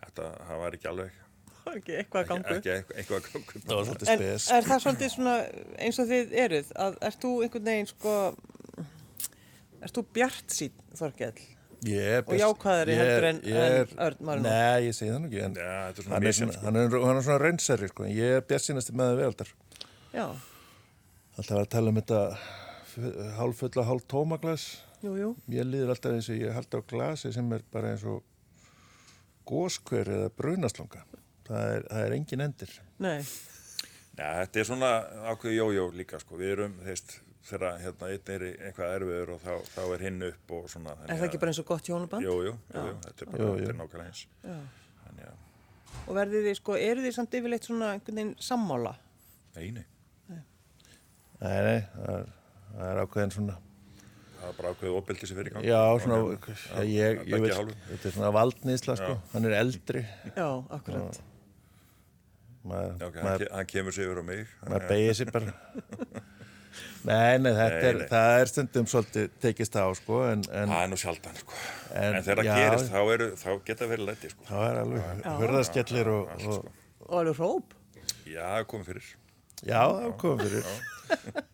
[0.05, 1.21] þetta, það var ekki alveg,
[1.64, 2.57] Það var ekki eitthvað að ekki, gangu.
[2.59, 3.61] ekki eitthvað, eitthvað að gangu.
[3.64, 4.51] Það var svolítið spes.
[4.53, 5.35] er það svolítið svona
[5.87, 8.17] eins og þið eruð, að ert þú einhvern veginn sko,
[9.85, 11.47] ert þú bjart sín, Þorkell?
[11.85, 14.49] Ég er Og jákvæðari er- heldur en- er- en Örn Marinó?
[14.49, 16.64] Nei, ég segi það nú ekki, en þetta er hann er, svona, sko.
[16.64, 18.05] hann er, hann er svona reynsæri, sko.
[18.05, 19.49] en Ég er bjart sínasti með það veraldar.
[20.14, 20.27] Já,
[21.37, 22.21] Alltaf var að tala um þetta
[22.95, 24.81] f- hálffulla, hálf tóma glas.
[25.05, 25.33] Jú, jú.
[25.51, 28.23] Mér líður alltaf eins og ég haldi á glasi sem er bara eins og
[29.49, 31.03] góskver eða brunaslanga.
[31.45, 32.73] Það er, það er engin endir.
[33.05, 33.19] Nei,
[34.14, 34.88] Já, þetta er svona
[35.33, 37.17] ákveðu jójó líka, sko, við erum, þeist,
[37.49, 40.95] þegar hérna einn er eitthvað erfiður og þá, þá er hinn upp og svona.
[41.03, 42.55] er það ekki bara eins og gott jú, jú, jú,
[43.09, 44.23] þetta er bara, þetta er nákvæmlega eins.
[44.45, 44.61] Já.
[45.03, 45.43] Þannig að,
[46.05, 48.95] Og verðið þið, sko, eru þið samt yfirleitt svona einhvern veginn sammála?
[49.57, 49.85] nei, nei,
[51.45, 52.29] Nei, nei, það er,
[52.71, 53.59] það er ákveðin svona,
[54.45, 55.65] það er bara ákveðu opildi sem fyrir í gang.
[55.67, 57.73] já, svona, Og já, ég, ég hálfum.
[57.91, 60.05] þetta er svona valdnýsla, sko, hann er eldri,
[60.37, 61.19] Já, akkurat.
[62.65, 64.47] maður, Já, ok, hann, maður, hann kemur sig yfir á mig.
[64.69, 65.55] maður beigir sér bara.
[67.05, 68.07] Nei, nei, þetta Nei, er, nei.
[68.09, 71.59] það er stundum svolítið tekist á, sko, en, en Það er nú sjaldan, sko.
[71.93, 74.47] En- En, þegar það gerist, þá, eru, þá geta verið læti, sko.
[74.49, 76.73] það er alveg hörðaskellir og, og, sko.
[77.05, 77.77] Og alveg hróp?
[78.25, 79.11] Já, það komið fyrir.
[79.69, 80.73] já, það kom fyrir.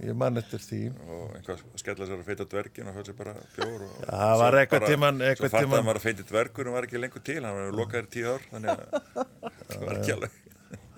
[0.00, 0.78] Ég man eftir því.
[1.12, 3.82] Og einhvað skella sér að feita dvergin og höfði sér bara bjór.
[3.84, 6.76] Og, Já, það var eitthvað tímann- Svo fatt að hann var að feita dvergur og
[6.78, 7.40] var ekki lengur til.
[7.44, 8.80] Hann var lokaður í tíu ár, þannig að
[9.74, 10.38] það var ekki alveg.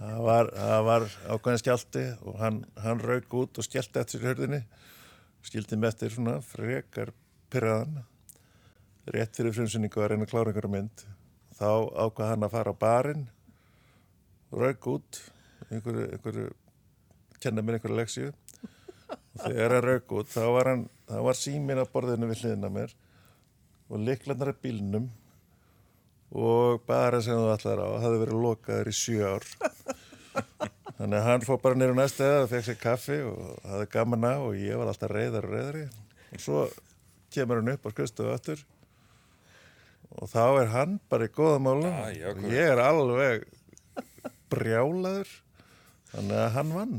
[0.02, 4.62] Það var, það var ákveðin skjálti og hann, hann rauk út og skjálti eftir hörðinni.
[5.46, 7.10] Skildi með eftir svona frekar
[7.50, 8.04] pyrraðan.
[9.10, 11.04] Rétt fyrir frumsynningu að reyna klára einhverja mynd.
[11.58, 11.70] Þá
[12.06, 13.24] ákvað hann að fara á barinn,
[14.54, 15.18] rauk út,
[15.70, 16.46] einhverju, einhverju,
[17.42, 18.30] kenna mér einhverju leksju.
[19.40, 20.70] Þegar hann rauk út, þá var,
[21.28, 22.92] var síminn á borðinu við hliðina mér
[23.92, 25.08] og liklarnar í bílnum
[26.32, 29.46] og bara sem þú allar á hafði verið lokaður í sjö ár.
[30.98, 34.34] Þannig að hann fór bara nýra næstu eða fekk sér kaffi og hafði gaman á
[34.36, 35.84] og ég var alltaf reyðar og reyðari
[36.32, 36.62] og svo
[37.32, 38.62] kemur hann upp á skristuðu aftur
[40.12, 41.88] og þá er hann bara í góða málum.
[41.88, 43.48] Og ég er alveg
[44.52, 45.30] brjálaður
[46.12, 46.98] þannig að hann vann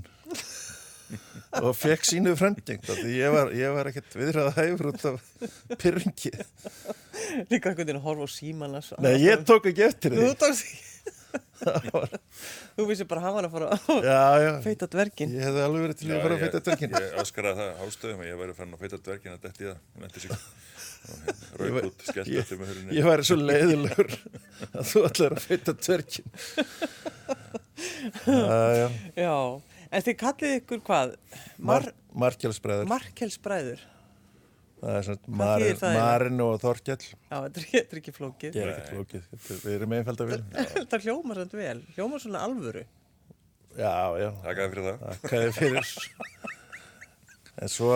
[1.62, 5.18] og fekk sínu frending því ég var, ég var ekkert viðræða hæfur út af
[5.82, 6.32] pyrringi
[7.50, 8.88] Líka einhvern veginn að horfa á símanas.
[9.04, 10.90] Nei, ég tók ekki eftir því Þú tókst ekki.
[11.64, 15.32] Þú vissi bara að hann var að fara að Já, já, feita dvergin.
[15.38, 18.28] ég hefði alveg verið til að fara að feita dverkin Ég öskaraði það hálstöðum að
[18.30, 19.78] ég væri fann að feita dvergin að detti það.
[19.94, 22.98] Hérna, Ég var- rauk út, skellt ég- eftir með hurunni.
[22.98, 24.10] Ég væri svo leiðilegur
[24.74, 26.28] að þú ætlar að feita dverkin
[28.28, 29.36] Já, já Já,
[29.94, 31.16] en þið kallið ykkur hvað?
[31.58, 31.90] Mar Mar
[32.24, 33.84] Markjálsbræður Markelsbræður.
[34.84, 38.58] Það er svona Hvað Marin, og Þorkjall Já, þetta er, þetta er ekki flókið.
[38.58, 40.40] Ég er ekkert flókið, Þetta- við erum einfalda vil
[40.74, 41.78] Þetta hljómar samt vel.
[41.96, 42.84] Hljómar svona alvöru.
[43.78, 45.06] Já, já, Þakkaði fyrir það.
[45.24, 45.94] þakkaði fyrir
[47.64, 47.94] En svo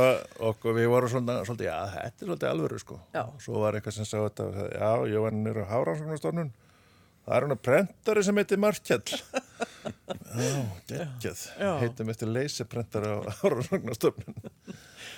[0.51, 3.23] okkur, við vorum svona, svolítið, já, þetta er svolítið alvöru sko Já.
[3.41, 6.51] Svo var eitthvað sem sá þetta sagði, Já, ég var nýra á Hárannsóknarstofnun
[7.27, 9.03] Það er hann að prentari sem heitir Markjall
[10.37, 11.71] Já, geggjað Já.
[11.83, 13.19] Heitum eftir leysiprentari á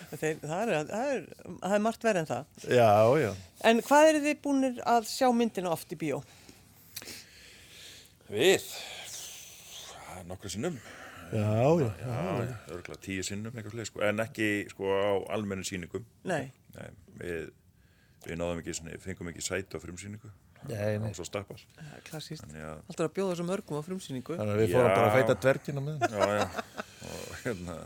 [0.09, 1.25] Þeir, það, er, það, er,
[1.61, 2.47] það er margt verið en það.
[2.73, 3.27] Já, já
[3.69, 6.17] En hvað eru þið búinir að sjá myndina oft í bíó?
[8.29, 8.65] Við?
[10.29, 10.79] Nokkru sinnum.
[11.29, 11.45] Já,
[11.77, 12.17] já, Já,
[12.73, 14.01] örgulega tíu sinnum eitthvað slið, sko.
[14.05, 16.05] En ekki sko á almennu sýningum.
[16.29, 16.89] Nei, Nei,
[17.21, 17.51] við,
[18.25, 20.29] við náðum ekki, fengum ekki sæti á frumsýningu.
[20.29, 20.97] Nei, Nei.
[20.99, 21.61] var svo stappað.
[22.09, 22.43] klassíst.
[22.51, 24.35] Að, Alltaf að bjóða svo mörgum á frumsýningu.
[24.39, 26.47] Þannig að við fórum bara að feita dvergina með já, já.
[27.09, 27.77] Og hérna,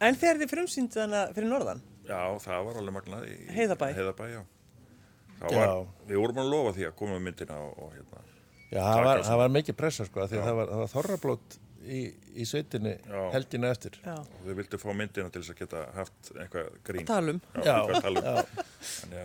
[0.00, 1.82] En þegar þið frumsýndu þannig fyrir norðan?
[2.10, 3.86] já, það var alveg magnað í Heiðabæ.
[4.00, 4.40] Heiðabæ, já.
[5.40, 5.60] Það Já.
[5.60, 8.22] var, við vorum að lofa því að koma með myndina og, og hérna,
[8.70, 10.90] Já, það var, það var mikið pressa sko, af því að það var, það var
[10.94, 12.00] þorrablót í,
[12.36, 13.22] í sveitinni Já.
[13.34, 13.96] helgina eftir.
[14.04, 17.06] Og við vildum fá myndina til þess að geta haft eitthvað grín.
[17.08, 17.40] Talum.
[17.64, 18.60] Já, að tala um.
[19.16, 19.24] já.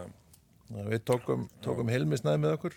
[0.74, 2.74] Við tókum, tókum heilmisnæði með okkur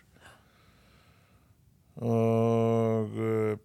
[2.04, 3.58] og þ-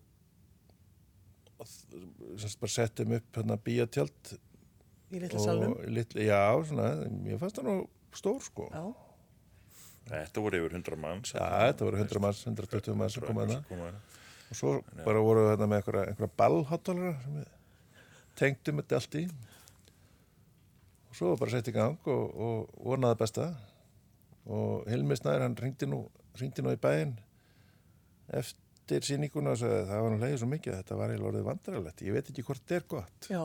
[2.42, 4.34] semst bara settum upp hérna bíotjöld
[5.14, 5.76] Í litla salnum.
[5.78, 6.88] og litli, já, svona,
[7.30, 7.76] ég fannst það nú
[8.18, 8.66] stór sko.
[8.74, 8.86] Já.
[10.10, 11.30] þetta voru yfir 100 manns.
[11.36, 13.64] Já, þetta voru 100 manns, 120 manns sem komaði það.
[13.70, 13.96] Komaði
[14.54, 14.72] Og svo
[15.06, 17.48] bara voru við hérna með einhverja, einhverja ballháttalara sem við
[18.42, 19.24] tengdum þetta allt í.
[21.10, 23.46] Og svo bara sett í gang og, og vonaði besta.
[24.52, 26.02] Og Hilmi Snær, hann ringdi nú,
[26.40, 27.14] ringdi nú í bæinn
[28.34, 31.46] eftir sýninguna og sagði það var nú leiðið svo mikið að þetta var eiginlega orðið
[31.48, 32.02] vandrarlegt.
[32.04, 33.30] Ég veit ekki hvort þetta er gott.
[33.32, 33.44] Já.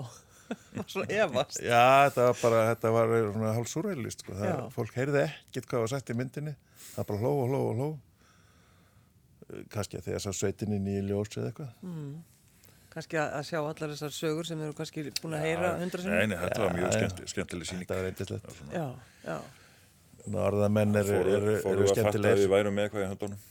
[0.91, 1.61] Svona efast.
[1.63, 4.33] Já, þetta var bara, þetta var svona hálf súrælist, sko.
[4.39, 4.57] Það, Já.
[4.73, 6.55] fólk heyrði ekkert hvað var sagt í myndinni.
[6.95, 7.89] Það bara hló og hló og hló.
[9.73, 11.71] Kanski að því að sá sveitininn í ljós eða eitthvað.
[12.93, 16.09] Kannski að, að sjá allar þessar sögur sem eru kannski búin að heyra hundra Nei,
[16.09, 16.33] sinni.
[16.33, 17.85] nei, þetta var mjög skemmtileg síning.
[17.85, 18.49] Þetta var reyndislegt.
[20.29, 20.35] Já.
[20.37, 22.43] Norðamenn eru, Fóru, eru, fóru eru að fatta að skemmtilegir.
[22.45, 23.45] við værum með eitthvað í höndunum.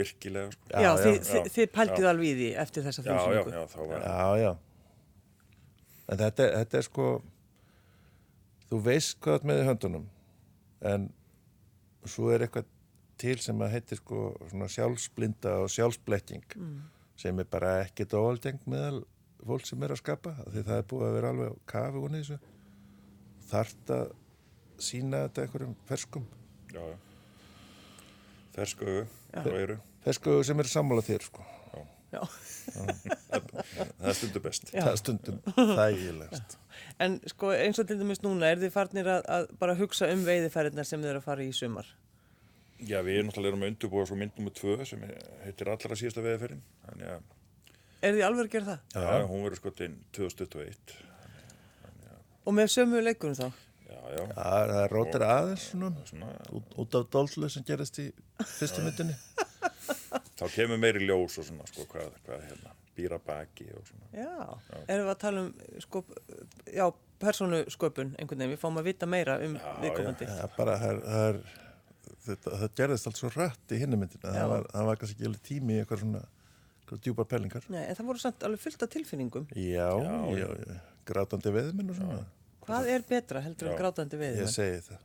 [0.00, 0.66] Virkilega, sko.
[0.70, 1.52] Já, Já, þið, já, þið, já.
[1.56, 4.52] þið pæltið alveg í því eftir þessa Já, já, já, þá var Já, já.
[6.10, 7.06] En þetta, þetta er sko,
[8.70, 10.04] þú veist hvað með í höndunum,
[10.92, 11.08] en
[12.08, 12.70] svo er eitthvað
[13.20, 16.46] til sem að heitir sko svona sjálfsblinda og sjálfsblekking
[17.20, 19.02] sem er bara ekkert óaldeng meðal
[19.44, 22.00] fólk sem er að skapa, af því það er búið að vera alveg á kafi
[22.00, 22.38] og þessu.
[23.50, 24.10] Þart að
[24.84, 26.26] sína þetta einhverjum ferskum,
[26.74, 26.98] Já, já.
[28.54, 29.40] Fersku augu, Já.
[29.44, 29.76] það eru.
[30.04, 31.46] fersku sem eru sammála þér sko.
[32.10, 32.20] Já.
[32.70, 34.70] Það er stundu best.
[34.74, 34.80] Já.
[34.82, 36.56] Það er stundum þægilegst.
[37.00, 40.22] En sko eins og til dæmis núna, er þið farnir að, að bara hugsa um
[40.26, 41.86] veiðiferðina sem þið eru að fara í sumar?
[42.80, 45.02] Já, við erum náttúrulega erum að undurbúa svo mynd nummer tvö sem
[45.44, 46.62] heitir allra síðasta veðferðin.
[46.86, 47.22] Þannig að,
[48.00, 48.84] Er þið alveg að gera það?
[48.96, 50.94] já, hún verður sko til 2021.
[52.48, 53.48] Og með sömu leikunum þá?
[54.00, 58.00] Já, já, Já, það er rótir aðeins svona, svona, út, út af dóllu sem gerist
[58.00, 58.06] í
[58.56, 59.16] fyrstu myndinni.
[60.40, 64.10] þá kemur meiri ljós og svona, sko, hvað, hvað hérna, býra baki og svona.
[64.16, 64.82] Já.
[64.86, 65.52] Erum við að tala um,
[65.84, 66.04] sko,
[66.72, 66.86] já,
[67.20, 70.28] persónu sköpun einhvern veginn, við fáum að vita meira um Já, viðkomandi.
[70.32, 71.40] Er bara, það er, það er,
[72.26, 74.32] þetta, það gerðist allt svo rætt í hinni myndina.
[74.32, 74.38] Já.
[74.38, 76.26] Það var, það var kannski ekki alveg tími í eitthvað svona,
[76.90, 77.66] djúpar pælingar.
[77.70, 79.48] Nei, en það voru samt alveg fullt af tilfinningum.
[79.54, 82.24] Já, já, já, grátandi veðminn og svona.
[82.70, 83.78] Hvað er betra heldur en Já.
[83.82, 84.54] grátandi Ég veiðimenn?
[84.54, 85.00] segi það.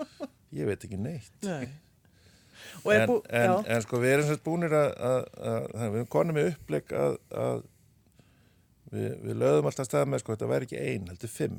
[0.60, 1.32] Ég veit ekki neitt.
[1.46, 1.68] Nei.
[2.84, 5.22] Og En, bú, en, en sko við erum svolítið búinir að, að,
[5.52, 7.62] að, að við erum konum í uppleik að, að
[8.94, 11.58] við, við lögðum alltaf stað með sko þetta væri ekki ein, heldur fimm.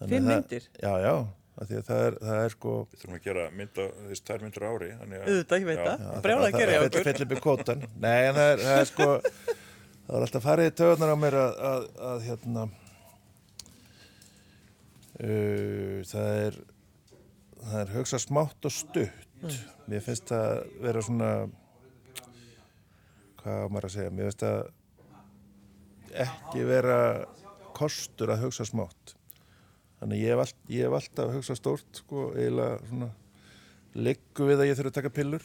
[0.00, 0.66] Þannig Fimm að það- myndir?
[0.82, 1.14] Já, já,
[1.62, 4.44] af því að það er, það er sko Við þurfum að gera mynda, þess tvær
[4.46, 4.90] myndir á ári.
[5.00, 5.84] þannig að- auðvitað, ég veit Já.
[5.92, 6.20] það.
[6.26, 7.06] Brjála að gera Það okkur.
[7.08, 7.84] fyllir upp í kótan.
[8.02, 9.08] Nei, en það er, það er sko,
[10.06, 12.66] það er alltaf farið í töðunar á mér að, að, að hérna,
[15.18, 16.58] það er,
[17.62, 19.56] það er hugsa smátt og stutt.
[19.90, 21.32] Mér finnst það vera svona,
[23.42, 24.60] hvað maður að segja, mér finnst það
[26.26, 27.00] ekki vera
[27.76, 29.16] kostur að hugsa smátt.
[30.02, 33.10] Þannig að ég hef, all, ég hef alltaf hugsað stórt, sko, eiginlega svona,
[33.94, 35.44] liggu við að ég þurfa að taka pillur.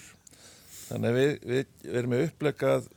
[0.88, 2.88] Þannig að við, við, við erum með upplegað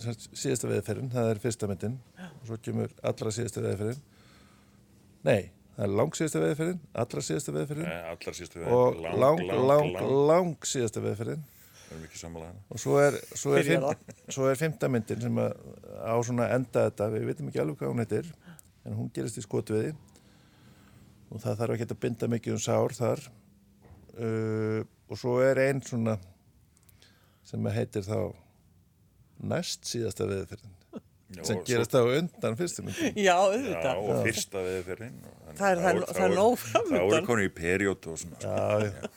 [0.00, 1.98] síðasta veðferðin, það er fyrsta myndin
[2.30, 4.00] og svo kemur allra síðasta veðferðin.
[5.28, 9.96] Nei, það er lang síðasta veðferðin, allra síðasta veðferðin síðustu og lang, lang, lang,
[10.28, 11.46] lang, síðasta veðferðin
[11.90, 12.60] Við erum ekki sammála hana.
[12.70, 13.86] og svo er, svo er, fimm,
[14.30, 15.56] svo er fymta myndin sem að,
[16.06, 18.28] á svona enda þetta, við veitum ekki alveg hvað hún heitir
[18.86, 19.94] en hún gerist í skotviði.
[21.30, 23.24] Og það þarf ekki að binda mikið um sár þar.
[24.20, 26.16] Uh, og svo er einn svona
[27.46, 28.30] sem heitir þá
[29.50, 30.79] næst síðasta veðferðin
[31.30, 33.84] Já, sem gerist þá undan fyrstu myndin Já, auðvitað.
[33.86, 35.18] Já, og fyrsta veðferðin.
[35.54, 38.40] Það er- það er- það er nóg fram Það voru konið í periód og svona.
[38.42, 39.10] Já, já.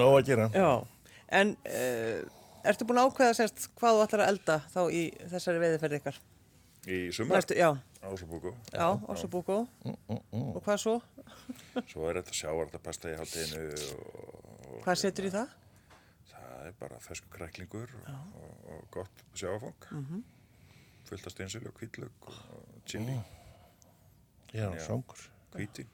[0.00, 0.48] Nóg að gera.
[0.54, 0.70] Já,
[1.40, 2.18] en uh,
[2.70, 6.18] ertu búin að ákveða semst hvað þú ætlar að elda þá í þessari veiðiferði ykkar?
[6.90, 7.68] Í sumar, Næstu, já,
[8.08, 8.54] ásabúku.
[8.72, 10.94] já, ásabúku og hvað svo?
[11.90, 15.50] Svo er þetta sjávartapasta í haldinu og Hvað setur í það?
[16.30, 19.76] það er bara fersku kræklingur og, og, og gott sjáfang.
[19.92, 20.22] Mm Mhm.
[21.10, 23.16] Fullt af steinsölu og kvítlög og, og chili,
[24.54, 24.80] Já, Já.
[24.86, 25.18] svangur.
[25.54, 25.88] hvítin.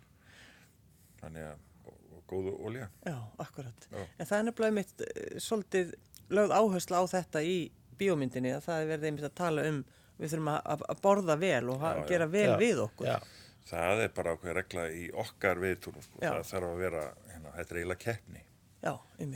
[1.21, 2.89] Þannig að, og, og góðu olja.
[3.07, 3.87] Já, akkurat.
[3.93, 4.03] Já.
[4.21, 5.05] En það er nefnilega mitt
[5.45, 5.95] svolítið
[6.37, 7.57] lögð áherslu á þetta í
[7.97, 9.79] bíómyndinni að það er verið einmitt að tala um
[10.21, 13.07] við þurfum að, að- að borða vel og Já, að gera vel Já, við okkur.
[13.11, 13.19] Já,
[13.67, 16.03] Það er bara ákveð regla í okkar viðtúrum.
[16.05, 16.21] Sko.
[16.23, 17.01] Það þarf að vera,
[17.33, 18.43] hérna, þetta er eiginlega keppni.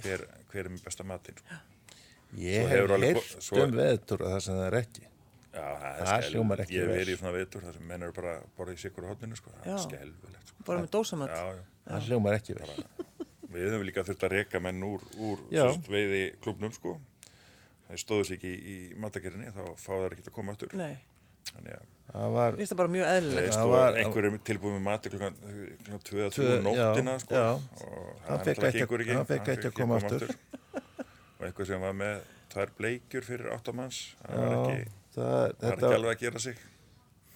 [0.04, 0.22] Hver,
[0.52, 1.40] hver er með besta matinn?
[1.40, 1.56] Sko.
[2.38, 5.06] ég hef svo- um veðtúra þar sem það er ekki.
[5.50, 8.32] Já, það er Það ekki Ég verið í svona viðtúr þar sem menn eru bara
[8.38, 9.36] að borða í sikur á hodninu.
[9.40, 9.50] Sko.
[9.56, 10.46] Það er skelvilegt.
[10.52, 10.64] Sko.
[10.68, 11.30] Bara með dósamat.
[11.34, 11.62] Já, já.
[11.90, 12.72] Það hljómar ekki vel.
[13.50, 15.38] Við höfum líka þurft að reka menn úr, úr
[15.90, 16.92] veiði klubnum sko.
[17.88, 20.70] Það stóðu sig ekki í, í matagerðinni, þá fá þær ekki að koma aftur.
[20.78, 20.94] Nei,
[21.50, 23.52] Þannig að Það var, finnst það bara mjög eðlilegt.
[23.54, 27.18] Það og var- einhverjum tilbúið með mati klukkan, klukkan 2 að 3 Tvö- nóttina já,
[27.22, 27.34] sko.
[27.86, 29.70] og það fékk ekki að
[35.14, 36.60] það það, þetta, ekki alveg að gera sig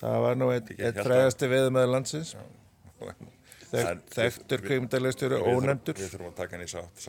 [0.01, 0.71] það var nú hélt
[1.07, 2.35] frægasti veðumæður landsins.
[3.75, 4.69] Þekktur þurfum-
[5.59, 5.97] ónefndur.
[5.99, 7.07] Við þurfum að taka hann í sátt.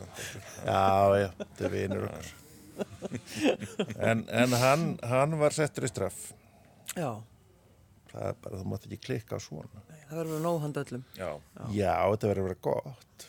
[0.66, 0.86] Já,
[1.20, 2.34] já, þetta er vinur okkar.
[4.10, 6.26] En, en hann, hann var settur í straff.
[6.96, 7.12] Já,
[8.10, 9.84] það er bara, þú mátt ekki klikka á svona.
[10.10, 11.04] Það verður nóhand öllum.
[11.16, 11.30] Já,
[11.72, 13.28] Já, þetta verður að vera gott.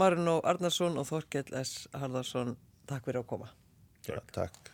[0.00, 1.74] Marino Arnarsson og Þorkell S.
[1.92, 2.54] Harðarsson,
[2.88, 3.50] takk fyrir að koma.
[4.08, 4.72] Já, takk.